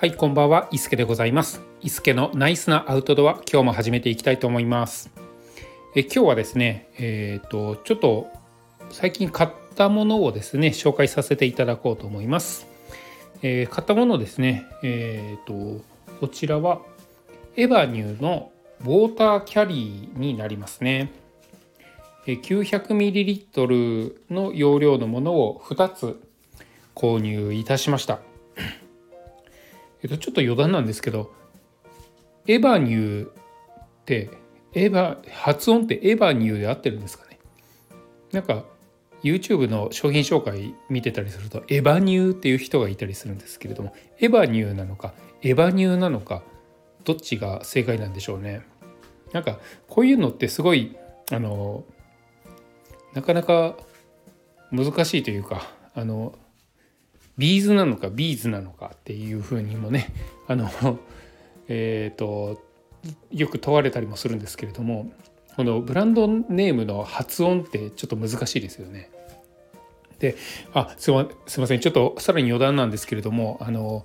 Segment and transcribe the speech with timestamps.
[0.00, 0.66] はいこんばんは。
[0.70, 1.60] 伊助でございます。
[1.82, 5.10] 伊助のナイスなアウトドア今日も始めていきたいと思います。
[5.94, 8.28] え今日はですねえっ、ー、とちょっと
[8.88, 12.66] 最近買ったものをですね紹介させていただこうと思います、
[13.42, 15.84] えー、買ったものですねえっ、ー、と
[16.18, 16.80] こちらは
[17.56, 21.12] エバニューのウォーターキャリーになりますね。
[22.24, 26.18] 900ml の容量のものを2つ
[26.94, 28.29] 購入いたしました。
[30.02, 31.32] えっと、ちょっと余談なんですけど、
[32.46, 33.32] エバニューっ
[34.04, 34.30] て、
[34.72, 37.38] エヴァ、発音ってエバニューで合ってるんですかね？
[38.32, 38.64] なんか、
[39.22, 46.42] YouTube の商品紹介見てたりすると、エバニューっていう人がいたりするんですけれども、エバニューなのか、エバニューなのか、
[47.04, 48.62] どっちが正解なんでしょうね？
[49.32, 50.96] なんか、こういうのってすごい、
[51.30, 51.84] あの、
[53.12, 53.76] なかなか
[54.70, 56.34] 難しいというか、あの、
[57.40, 60.12] ビーズなのかビーズなのかっていうふうにもね
[60.46, 60.68] あの
[61.68, 62.60] えっ、と
[63.32, 65.10] よく問われたりもするんですけれども
[65.56, 69.10] このブランドネームの発音ってちょっと難しいですよね。
[70.18, 70.36] で
[70.74, 74.04] あすいませんちょっとさらに余談なんですけれどもあの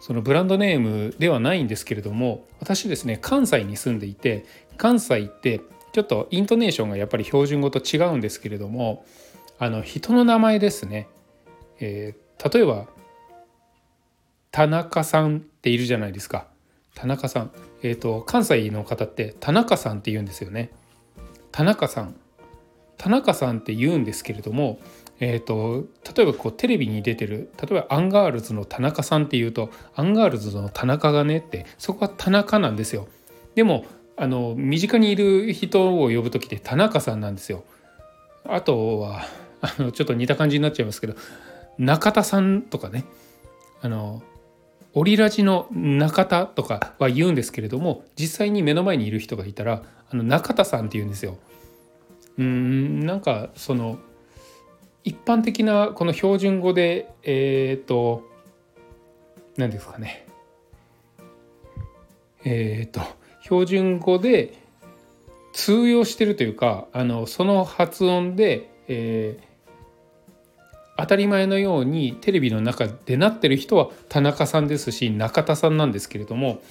[0.00, 4.44] そのブランドネームではないんですけれども私ですね関西に住んでいて
[4.76, 9.04] 関西ってちょっとイントネーションがやっぱり標準語と違うんですけれども
[9.58, 11.08] あの人の名前ですね、
[11.80, 12.86] えー、例えば
[14.50, 16.46] 田中さんっているじゃないですか。
[16.94, 17.50] 田中さん。
[17.82, 20.70] えっ、ー、と関西の方って田中さんって言うんですよね。
[21.52, 22.16] 田中さん。
[22.96, 24.78] 田中さんって言うんですけれども
[25.18, 33.08] えーと、例えばこうテレビに出てる例えばアンガールズの田中さんっていうとアンガールズの田中がねってそこは田中なんですよ。
[33.54, 33.86] でも
[34.18, 37.64] あの身近にいる人を呼ぶ時って田中さんなんですよ。
[38.44, 39.22] あとは
[39.62, 41.14] あのちょっと似た感じになっちゃいますけど
[41.78, 43.04] 中田さんとかね
[43.82, 44.22] あの
[44.94, 51.36] オリラジの中田とかは言うんですけれども実際に目の前にいる人がいたらあの中田さんって言うんですよ。
[52.38, 53.98] うんなんかその
[55.04, 58.28] 一般的なこの標準語でえっ、ー、と
[59.56, 60.26] 何ですかね
[62.44, 63.00] えっ、ー、と
[63.42, 64.58] 標準語で
[65.52, 69.44] 通用してるというかあのその発音で、えー、
[70.96, 76.62] 当たり前のようにテレビの中でなってる人は田中さんですし中田さんなんですけれども、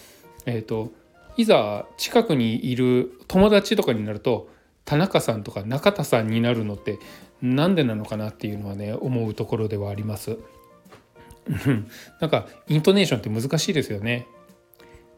[0.45, 0.91] えーと、
[1.37, 4.49] いざ近くにいる友達とかになると
[4.83, 6.99] 田中さんとか中田さんになるのって
[7.41, 10.37] 何でなのかなっていうのはね思うところではあります。
[12.19, 14.27] なんかイントネーションって難しいですよね。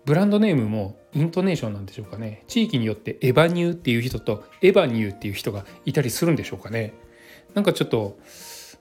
[0.05, 2.43] ブランドネームもイントネーションなんでしょうかね。
[2.47, 6.93] 地域によってエバニューっていう人とエバニューっていう人がいたりするんでしょうかね。
[7.53, 8.17] なんかちょっと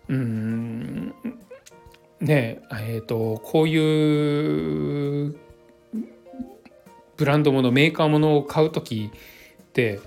[0.09, 1.15] うん
[2.21, 5.37] ねえーと、こういう
[7.17, 9.11] ブランドものメーカーものを買う時
[9.63, 10.01] って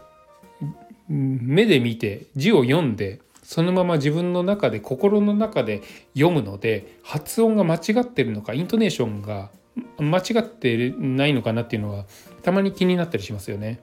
[1.07, 5.81] 目で見て字を読んでそのまま自分の中で心の中で
[6.13, 9.49] 読むので発音が間違ってるのかイントネーションが
[9.97, 12.05] 間違ってないのかなっていうのは
[12.43, 13.79] たまに気になったりしますよね。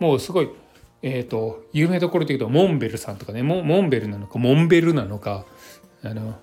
[0.00, 0.48] もうすごい
[1.02, 3.42] えーと、有名どころでいうとモンベルさんとかね。
[3.42, 5.44] モンベルなのかモンベルなのか。
[6.02, 6.38] あの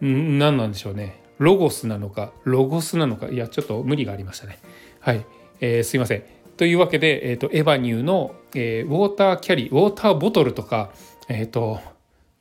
[0.00, 1.22] 何なんでしょうね。
[1.38, 3.28] ロゴスなのかロゴスなのか。
[3.28, 4.58] いやちょっと無理がありましたね。
[5.00, 5.24] はい、
[5.60, 6.24] えー、すいません。
[6.56, 10.92] というわけで、えーと、エヴァニューの、えー、ウォーターキャリーウォーターボトルとか
[11.28, 11.80] えっ、ー、と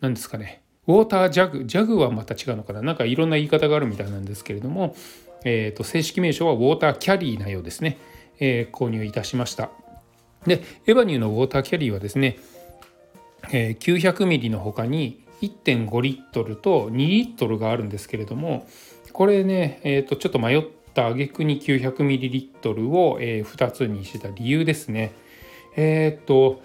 [0.02, 0.62] 何ですかね。
[0.88, 2.82] ウォータージャグジャグはまた違うのかな。
[2.82, 4.96] なんかいろんな言い方があるみたいなんですけれども、
[5.46, 7.98] えーと正式名称はウォーターキャリーなようですね、
[8.40, 9.72] えー、購入いたしました。
[10.46, 12.38] でエバニューのウォーターキャリーはですね、
[13.52, 18.68] えー、900ミリの他に1.5リットルと2リットルがあるんですけれども
[19.14, 20.64] これね、えー、とちょっと迷っ
[20.94, 25.14] た挙句に900ミリリットルを、えー、2つにした理由ですね。
[25.76, 26.62] えっ、ー、と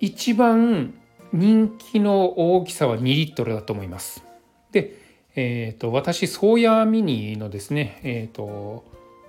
[0.00, 0.94] 一番
[1.32, 4.24] 人気の大きさは2リットルだと思います。
[4.72, 4.96] で、
[5.36, 8.84] えーと、私ソーヤーミニのですね、えーと、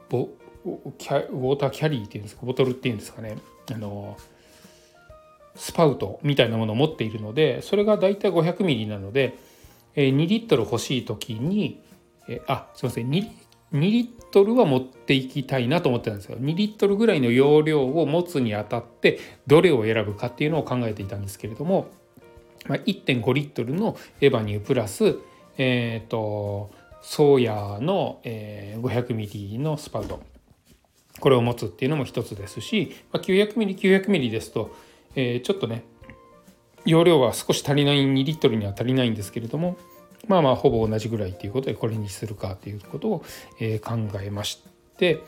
[0.10, 0.30] と
[0.66, 3.38] ウォーターキャリーっていうんですかボトルっていうんですかね
[3.72, 4.18] あの
[5.56, 9.38] スパウトみたいなものを持っているのでそれがだいたい500ミリなので
[9.96, 11.82] 2リットル欲しい時に
[12.48, 13.10] あすいません。
[13.10, 13.30] 2,
[13.74, 16.38] 2リットルは持っていきたいなと思ってたんですよ。
[16.38, 21.90] 2リットルぐらいの容量を持つにあたってどれを選ぶかっていうのを考えていたんですけれども、
[22.68, 25.18] ま、1.5リットルのエバニュープラス
[25.58, 26.72] えっ、ー、と
[27.02, 30.22] ソーヤの、え、500ミリのスパウト。
[31.22, 34.76] これを持つっていうのも一つですし、まあ、900ml900ml ですと、
[35.16, 35.86] えー、ちょっとね
[36.86, 39.78] 容量は少し足りない2リットルには足りないんですけれども、
[40.28, 43.24] まあまあほぼ同じぐらいということでこれにするかということを、
[43.60, 44.64] え考えまし
[44.98, 45.22] て、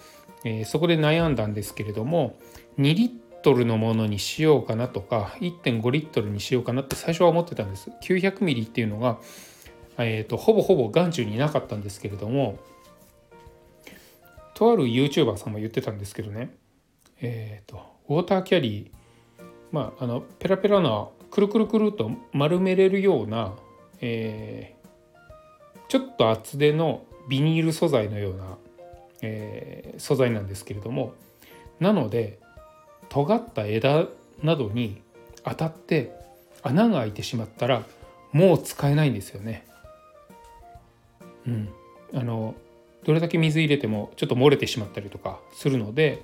[0.43, 2.39] えそこで悩んだんですけれども
[2.79, 7.91] 2リットルのものにしようかなとか1.5リットルにしようかなって最初は思ってたんです。
[8.01, 9.19] 900ミリっていうのが、
[9.99, 12.57] えーと、ほぼほぼ眼中になかったんですけれども
[14.53, 16.55] とある YouTuber さんも言ってたんですけどね。
[17.21, 19.43] えっ、ー、とウォーターキャリー。
[19.71, 23.53] まああのペラペラなくるくるくると丸めれるような、
[24.01, 28.57] えー、ちょっと厚手のビニール素材のような、
[29.21, 31.13] えー、素材なんですけれども。
[31.79, 32.39] なので
[33.09, 34.07] 尖った枝
[34.41, 35.01] などに
[35.43, 36.13] 当たって
[36.61, 37.83] 穴が開いてしまったら
[38.31, 39.65] もう使えないんですよね。
[41.45, 41.69] うん、
[42.13, 42.55] あの
[43.03, 46.23] どれだけ水入れてもちょっと漏れてしまったりとかするので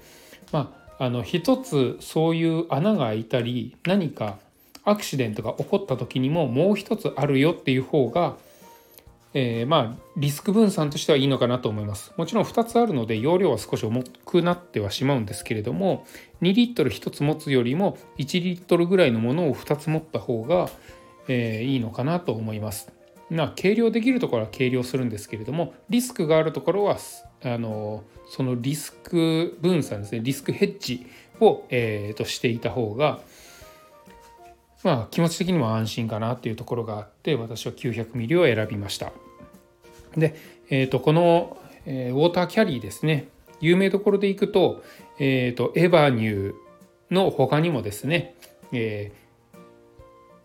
[0.51, 4.37] まああの一つそういう穴が開いたり何か
[4.83, 8.35] アクシデントが起こった時にももう一つあるよっていう方が、
[9.33, 12.11] えー、まあリスク分散としてはいいのかなと思います。
[12.17, 16.05] もちろん2つあるので容量は少し重くなってはしまうんですけれども
[16.41, 20.69] 2リットル1つ持つよりも1リットルぐらいのものを2つ持った方が、
[21.27, 22.98] えー、いいのかなと思います。
[23.29, 26.97] まあ、計量できるところは計量するんですけれどもリスクがあるところは
[27.43, 31.05] あのそのリスク分散ですねリスクヘッジ
[31.39, 33.19] を、えー、としていた方が
[34.83, 39.11] まあ、気持ち的にも安心かなっていうところがあって私は 900ml を選びました。
[40.15, 40.35] で、
[40.69, 43.27] えー、とこの、えー、ウォーターキャリーですね
[43.59, 44.83] 有名どころでいくと,、
[45.19, 48.35] えー、とエバニューの他にもですね、
[48.71, 49.28] えー、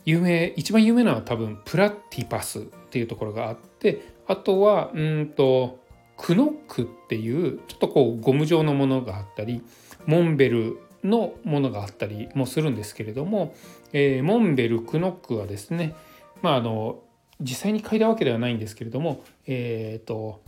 [0.04, 5.78] 有名一番有名なのは多分プラティパスっていうところがあってあとはうんと
[6.16, 9.62] クノックっていうちょっとこうゴム状のものがあったり
[10.06, 13.54] モンベルのものがあったりもするんですけれども、
[13.92, 15.94] えー、モンベルクノックはですね
[16.42, 17.00] まああの
[17.40, 20.40] 実際に嗅いだわけではないんですけれども、えーと、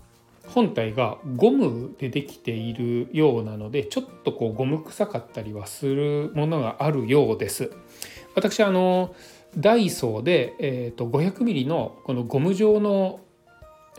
[0.46, 7.72] 本体がゴムでできているようなのでちょっとこうゴム臭かったりはするものがあるようです。
[8.34, 9.14] 私あの
[9.56, 13.20] ダイソーで、えーと、500ml のこのゴム状の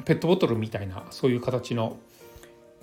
[0.06, 1.98] ペットボトルみたいなそういう形の、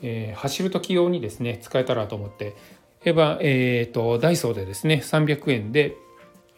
[0.03, 2.56] えー、走る時用にですね使えたらと思って
[3.05, 5.97] えば、えーと、ダイソーでですね300円で、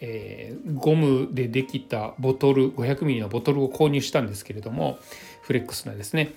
[0.00, 4.98] えー、ゴムでできたボトル 500ml のボトルを購入したんですけれども
[5.42, 6.34] フレックスなですね、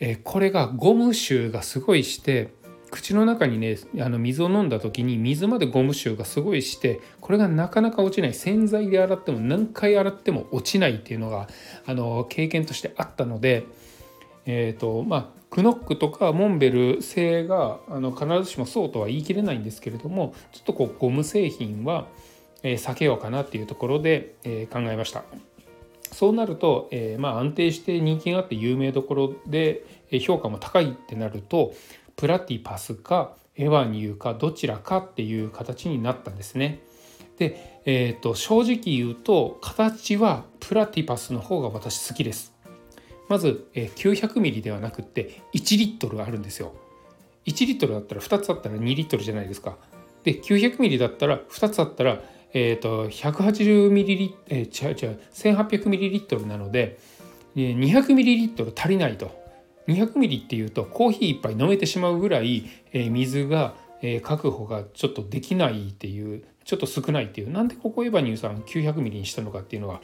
[0.00, 2.50] えー、これがゴム臭がすごいして
[2.92, 11.48] 口の中にねあの水を飲んだ時に水までゴム臭がすごいしてこれがなかなか落ちない洗剤で洗っても何回洗っても落ちないっていうのが
[11.86, 13.66] あの経験としてあったので
[14.44, 22.08] えーとまあ、クノックとかモンベル製があの必ずしもそうとは言い切れないんですけれどもちょっとこうゴム製品は、
[22.62, 25.24] えー、避けようかなっていうところで、えー、考えました。
[26.10, 29.82] そうなると、えー、まあ、安定して人気があって有名どころで
[30.20, 31.72] 評価も高いってなると
[32.16, 36.80] プラティパスかエワニューかどちらかっていう形になったんですね。
[37.38, 42.52] で、えーと正直言うと形はプラティパスの方が私好きです。
[43.28, 46.74] まず 900ml ではなくて1リットルあるんですよ。
[47.46, 49.76] 1リットルだったら2つあったら2リットルじゃないですか。
[50.24, 52.22] で 900ml だったら2つあったら、
[52.52, 56.98] えーと、180ml、えー、違う違う 1800ml なので
[57.56, 59.41] 200ml 足りないと。
[59.88, 67.50] 200ml っていうとコーヒー1杯飲めてしまうぐらい、え、水が、え、確保がちょっとできないっていうちょっと少ないっていう。
[67.50, 70.00] なんでここエバニューさん 900ml にしたのかっていうのは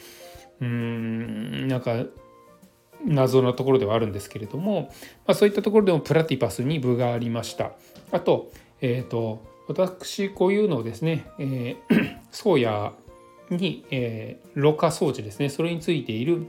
[0.61, 2.05] うーんなんか
[3.05, 4.93] 謎なところではあるんですけれども、
[5.27, 7.73] まあ、そういったところでもプラティパスに部がありました。
[8.11, 12.93] あと,、えーと、私こういうのをですね、えー、 ソーヤ
[13.51, 15.49] に、えー、ろ過装置ですね。
[15.49, 16.47] それについている、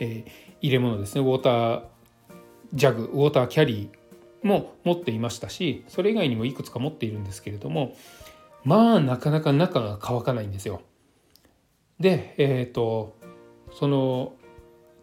[0.00, 1.20] えー、入れ物ですね。
[1.20, 1.82] ウォーター
[2.74, 7.96] ジャグウォーターキャリーも持っていましたしそれ以外にもいくつか持っているんですけれども
[8.64, 10.82] まあなかなか中が乾かないんですよ。
[12.00, 13.16] でえっ、ー、と
[13.72, 14.34] その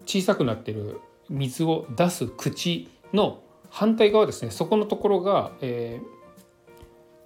[0.05, 6.00] 小さくなってる水を出す口の反対側ですねそこのところが、え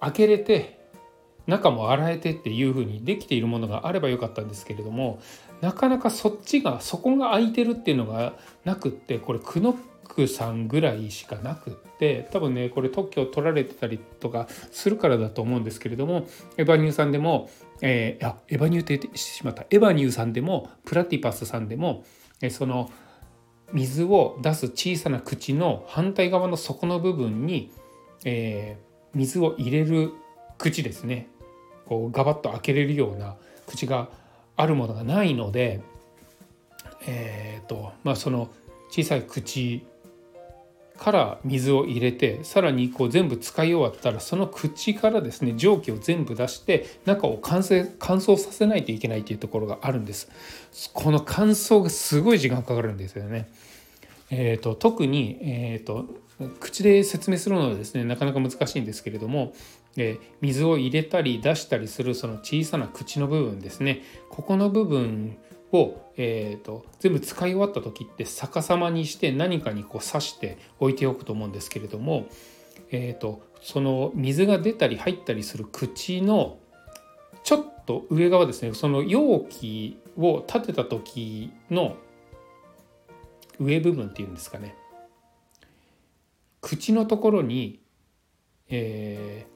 [0.00, 0.80] 開けれて
[1.46, 5.20] 中も洗えてっていう風にできているものがあればよかったんですけれども
[5.60, 9.76] なかなかそっちがそこが開いてるっていうのがなくってこれクノッ
[10.14, 16.26] クさんぐらいしかなくって多分ねこれ特許を取られてたりとかするからだと思うんですけれども
[16.56, 17.48] エバニューさんでも、
[17.80, 19.64] えー、あエバニューって言ってしまった。
[19.70, 22.04] エバニューさんでもプラティパスさんでも
[22.40, 22.90] えその
[23.72, 27.72] 水を出す小さな口の反対側の底の部分に、
[28.24, 30.12] えー、水を入れる
[30.58, 31.28] 口ですね。
[31.86, 33.36] こうガバッと開けれるような
[33.66, 34.08] 口が
[34.56, 35.80] あるものがないので、
[37.06, 38.50] えーとまあ、その
[38.90, 39.84] 小さい口
[41.00, 50.28] から水を入れてさらにこう全部使い終わったらその口からですね蒸気を全部出して中を乾燥乾燥させないといけないというところがあるんです。
[50.92, 53.50] この乾燥がすごい時間かかるんですよね。
[54.30, 56.04] えーと、特に、えーと、
[56.60, 59.54] 口で説明するのはですねなかなか難しいんですけれども、
[59.96, 64.02] えー、水を入れたり出したりするその小さな口の部分ですね。
[64.28, 65.38] ここの部分
[65.72, 72.26] を、えーと、全部使い終わった時って逆さまにして何かにこう刺して置いておくと思うんですけれども、
[72.90, 76.58] えーと、その水が出たり入ったりする口の
[77.44, 78.74] ちょっと上側ですね。
[78.74, 81.96] その容器を立てた時の
[83.58, 84.74] 上部分っていうんですかね。
[86.60, 87.80] 口のところに、
[88.68, 89.46] え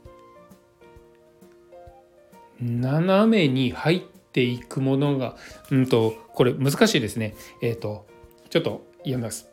[2.63, 5.37] ー、斜めに入ってていくものが、
[5.71, 7.35] うんと、これ難しいですね。
[7.63, 8.07] えっ、ー、と、
[8.51, 9.49] ちょっと読みます。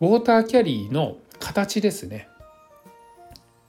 [0.00, 2.28] ウォーターキャリーの形ですね。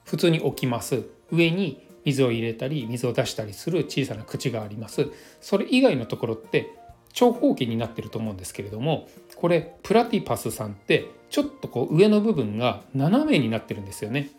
[0.03, 1.05] 普通に置きます。
[1.31, 5.07] 上に水を入れたり水を出したりする小さな口があります。
[5.41, 6.73] それ以外のところって
[7.13, 14.29] 長方形になってると思うんですけれどもこれプラティパスさんってちょっとこう上の部分が斜めになってるんですよね。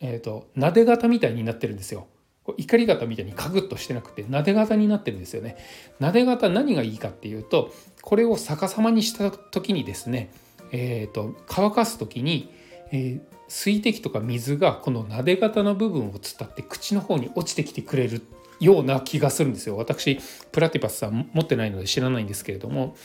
[0.00, 2.06] えっ、ー、と撫で型みたいになってるんですよ。
[2.44, 5.56] こう怒り型みたいにカグッとしてなくて撫で型になってるんですよね。
[6.00, 7.72] 撫で型何がいいかっていうと
[8.02, 10.32] これを逆さまにした時にですね、
[10.72, 12.52] えーと、乾かす時に、
[12.90, 18.22] えー、水滴とか水がこの撫で型の部分を伝って口の方に落ちてきてくれる
[18.58, 19.76] ような気がするんですよ。
[19.76, 20.18] 私
[20.50, 22.96] プラティパスさん持ってないので知らないんですけれども、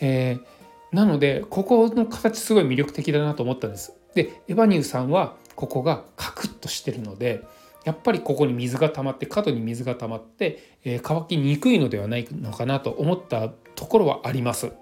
[0.00, 3.92] えー、なのでここの形すごい魅力的だなと思ったんです。
[4.14, 7.42] でエバニューさんはここがカクッとしてるので
[7.84, 14.72] やっぱりここに水が溜まって角に水が溜まって、えー、乾きにくいのではないのかなと思ったところはあります。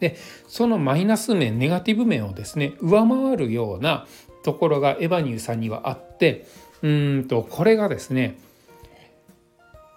[0.00, 0.16] で
[0.48, 4.06] そのマイナス面ネガティブ面をですね上回るような
[4.42, 6.46] ところがエバニューさんにはあって
[6.82, 8.36] うんとこれがですね、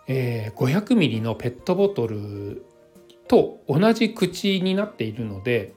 [0.08, 2.64] えー、500ミリのペットボトル
[3.28, 5.74] と同じ口になっているので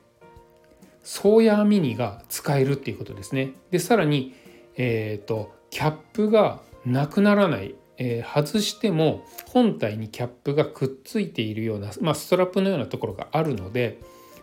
[1.02, 3.52] ソーヤーミニが使えるっていうことですね。
[3.70, 4.34] でさらに、
[4.76, 14.00] えーとキャップがなくならない、えー、外しても本体にキャップがくっついているような、まあ、ストラップのようなところがあるので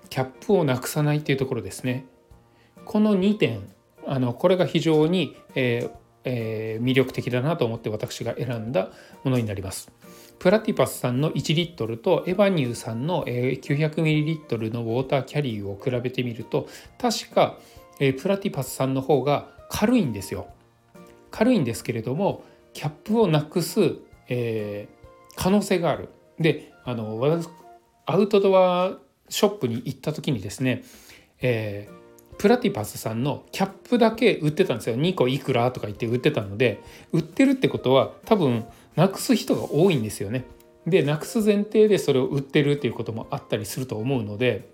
[0.09, 2.05] キャップをなくさないっていうところですね。
[2.85, 3.67] この2点
[4.05, 5.91] あのこれが非常に、えー
[6.25, 8.89] えー、魅力的だなと思って私が選んだ
[9.23, 9.91] ものになります。
[10.37, 16.67] プラティパスさんの1リットルとエバニューさんの 900ml のウォーターキャリーを比べてみると
[16.99, 17.57] 確か
[17.97, 20.47] プラティパスさんの方が軽いんですよ。
[21.35, 23.95] 軽いんですけれどもキャップをなくす、
[24.29, 26.07] えー、可能性がある。
[26.39, 27.49] であの私
[28.05, 30.83] アウトドアショップに行った時にですね、
[31.41, 38.65] えー、プラティパスさんのキャップだけ売ってたんですよ2個いくらとか言って売ってたので売ってるってことは多分
[38.95, 40.45] なくす人が多いんですよね。
[40.87, 44.69] でなくす前提でそれを売ってるっていうこともあったりすると思うので、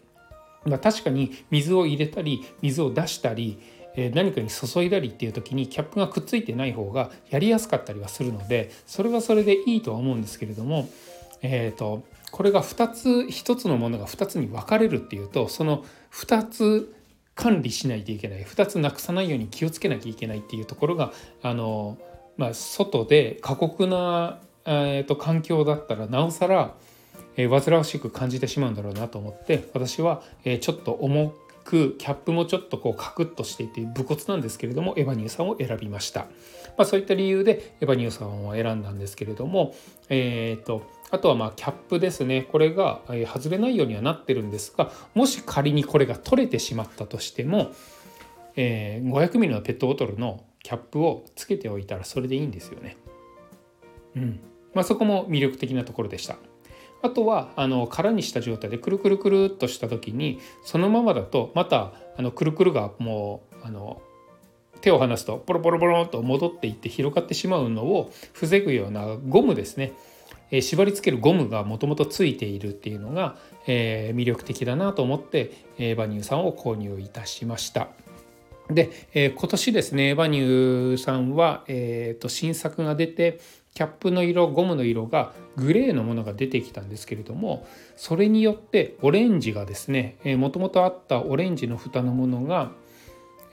[0.65, 3.57] まあ、確かに水を入れたり水を出したり
[3.95, 10.89] 何かに注いだりっていう時にキャップがくっついてない方がやりやすかったりはするのでそれはそれでいいとは思うんですけれども、
[11.41, 15.83] えーと、これが2つ1つのものが2つに分かれるっていうとその
[16.13, 16.95] 2つ
[17.35, 21.97] 管理しないといけない2つなくさないように気をつけなきゃいけないっていうところがあの、
[22.37, 26.75] まあ、外で過酷な、えーと、環境だったらなおさら
[27.37, 31.33] えー、煩わしく感じてしまうんだろうなと思って私は、えー、ちょっと重
[31.63, 36.21] くキャップもちょっとこうカクッとしていて武骨なんですけれどもエヴァニューさんを選びました、
[36.77, 39.73] まあ、そういった理由でエヴァニューさんを選んだんですけれども
[40.09, 43.01] えっ、ー、とあとはまあキャップですねこれが
[43.33, 47.71] 外れないようにはなってるんですがもし仮にこれが取れてしまったとしても、
[48.55, 52.97] えー、500ml のペットボトルのキャップをつけておいたらそれでいいんですよね。
[54.15, 54.39] うん
[54.73, 56.37] まあ、そこも魅力的なところでした。
[57.01, 64.01] あとはあの空にした状態でくるくるくるっとした時にそのままだとまたあのくるくるがもうあの
[64.81, 69.93] 手を離すとポロポロポロと戻っていって広がってしまうのを防ぐようなゴムですね、
[70.49, 77.89] えー、縛り付けるゴムがもともとついているっていうのが、えー、魅力的だなと思って、えー、バニューさんを購入いたしました。
[78.73, 83.39] で、えー、今年ですねバニューさんは、えーと新作が出て
[83.73, 92.71] キャップの色ゴムの色がグレーのものが出てきたんですけれどもそれによってオレンジがですねもともとあったオレンジの蓋のものが、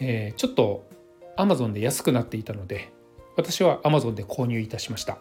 [0.01, 0.89] えー、ちょっと
[1.37, 2.93] Amazon で安くなっていたので
[3.37, 5.19] 私は Amazon で購入いたしました。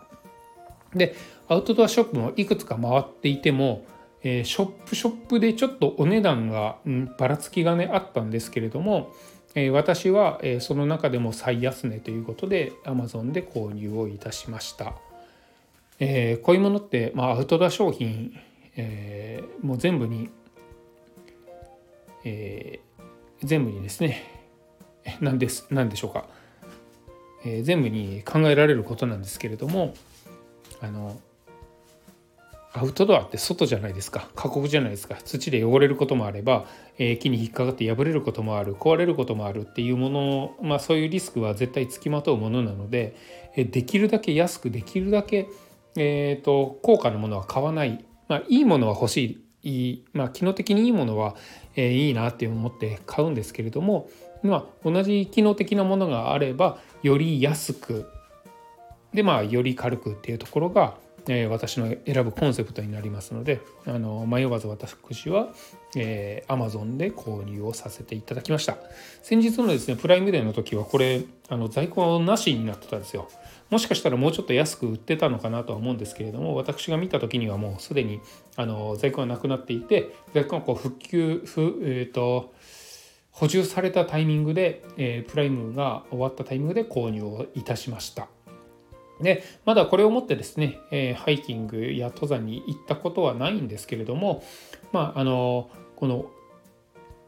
[0.95, 1.15] で
[1.47, 3.85] アウトドアショップもいくつか回っていても
[4.23, 9.13] えー、ショップショップでちょっとお値段が、うん、ばらつきがねあったんですけれども、
[9.59, 14.93] え、私は、え、その中でも最安値ということで Amazon で購入をいたしました。
[15.99, 18.39] えー、こういうものって、まあ、アウトドア商品、
[18.75, 20.29] えー、もう全部に、
[22.23, 24.21] えー、全部にですね
[25.21, 26.29] 何です何でしょうか、
[27.43, 29.95] え、全部に考えられることなんですけれども
[30.81, 31.19] あの
[32.77, 34.29] アウトドアって外じゃないですか。
[34.35, 35.17] 過酷じゃないですか。
[35.23, 36.65] 土で汚れることもあれば、
[36.97, 43.15] えー、木に引っかかって破れることもある壊れることもあるっていうものまあそういうリスクは絶対つきまとうものなので、
[43.55, 45.47] え、できるだけ安くできるだけ、
[45.95, 49.43] えーと、高価なものは買わない、まあ、いいものは欲しい。
[49.63, 51.35] いい、まあ、機能的にいいものは、
[51.75, 54.07] えー、いいなって思って買うんですけれども、
[54.43, 58.09] まあ、同じ機能的なものがあればより安く
[59.13, 60.95] でまあより軽くっていうところが
[61.29, 64.95] えー、私の選ぶコンセプトになりますのであの迷わず私
[65.29, 65.49] は、
[65.95, 68.77] えー、Amazon で購入をさせていただきました。
[69.21, 73.29] 先日のですねプライムデーの時はこれあの在庫なしになってたんですよ。
[73.69, 78.21] もしかしたらもうちょっと安く売ってたのかなとは思うんですけれども私が見た時にはもうすでに
[78.55, 82.53] あの在庫がなくなっていて在庫がこう復旧ふ、えーと、
[83.31, 88.29] 補充されたタイミングで、えー、プライムが終わったタイミングで購入をいたしました。
[89.21, 94.43] でまだこれをもってですね、えー、ハイキングや登山に行ったことはないんですけれども、
[94.91, 96.31] まあ、あのこの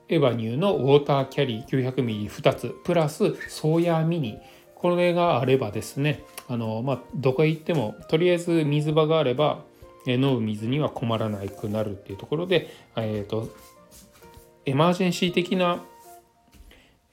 [0.07, 4.39] エヴァニューのウォーターキャリー 900ml2 つプラスソーヤーミニ
[4.75, 9.63] これがあればですねあの、まあ、どこへ行ってもとりあえず水場があれば
[10.05, 13.49] 飲む水には困らなくなるっていうところで、えーと、
[14.65, 15.83] エマージェンシー的な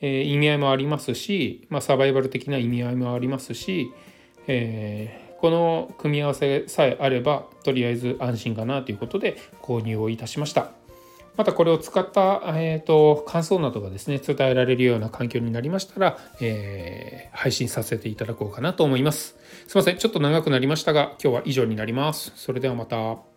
[0.01, 3.93] 意味合いもありますし、まあ、サバイバル的な意味合いもありますし、
[4.47, 10.71] えー、この組み合わせさえあればとりあえず安心かなということで購入をいたしました。
[11.37, 19.37] またこれを使った、えーと、感想などがですね伝えられるような環境になりましたら、えー、配信させていただこうかなと思います。
[19.67, 22.33] すいませんちょっと長くなりましたが今日は以上になります。
[22.37, 23.36] それではまた。